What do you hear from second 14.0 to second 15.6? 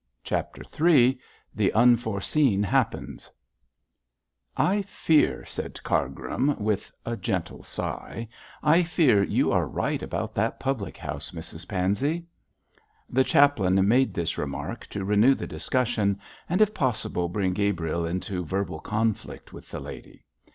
this remark to renew the